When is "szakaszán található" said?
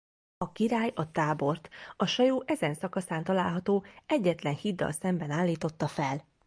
2.73-3.83